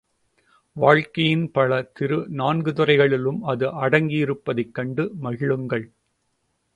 வாழ்க்கையின் 0.75 1.51
பல 1.51 1.81
திரு 1.81 2.17
நான்கு 2.29 2.73
துறைகளிலும் 2.73 3.43
அது 3.43 3.67
அடங்கியிருப்பதைக் 3.67 4.71
கண்டு 4.71 5.11
மகிழுங்கள். 5.23 5.85